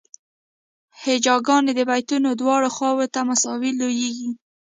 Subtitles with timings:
[1.01, 4.29] هجاګانې د بیتونو دواړو خواوو ته مساوي لویږي.